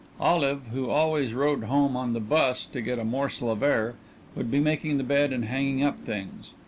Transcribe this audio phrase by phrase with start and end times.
[0.19, 3.93] Olive, who always rode home on the bus to "get a morsel of air,"
[4.35, 6.55] would be making the bed and hanging up things.